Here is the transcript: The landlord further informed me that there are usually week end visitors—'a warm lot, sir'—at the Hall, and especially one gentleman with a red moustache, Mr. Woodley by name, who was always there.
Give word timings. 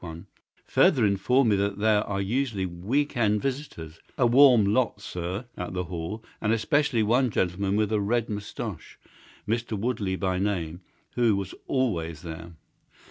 The 0.01 0.07
landlord 0.07 0.27
further 0.65 1.05
informed 1.05 1.51
me 1.51 1.55
that 1.57 1.77
there 1.77 2.03
are 2.05 2.19
usually 2.19 2.65
week 2.65 3.15
end 3.15 3.39
visitors—'a 3.39 4.25
warm 4.25 4.65
lot, 4.65 4.99
sir'—at 4.99 5.73
the 5.75 5.83
Hall, 5.83 6.25
and 6.41 6.51
especially 6.51 7.03
one 7.03 7.29
gentleman 7.29 7.75
with 7.75 7.91
a 7.91 7.99
red 8.01 8.27
moustache, 8.27 8.97
Mr. 9.47 9.77
Woodley 9.77 10.15
by 10.15 10.39
name, 10.39 10.81
who 11.11 11.35
was 11.35 11.53
always 11.67 12.23
there. 12.23 12.53